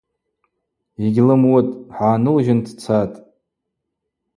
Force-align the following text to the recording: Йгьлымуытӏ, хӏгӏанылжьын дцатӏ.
Йгьлымуытӏ, 1.05 1.71
хӏгӏанылжьын 1.95 2.59
дцатӏ. 2.65 3.17